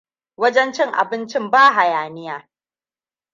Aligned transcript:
Wajen 0.37 0.71
cin 0.73 0.89
abincin 0.93 1.49
ba 1.51 1.71
hayaniya. 1.73 2.49